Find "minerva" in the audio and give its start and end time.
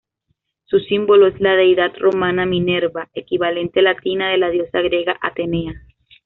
2.47-3.07